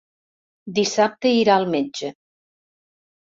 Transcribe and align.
Dissabte 0.77 1.33
irà 1.41 1.57
al 1.61 1.67
metge. 1.75 2.09